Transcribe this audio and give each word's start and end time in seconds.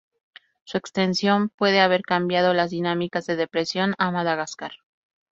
Su 0.63 0.79
extinción 0.79 1.49
puede 1.49 1.79
haber 1.79 2.01
cambiado 2.01 2.55
las 2.55 2.71
dinámicas 2.71 3.27
de 3.27 3.35
depredación 3.35 3.93
en 3.99 4.11
Madagascar. 4.13 4.71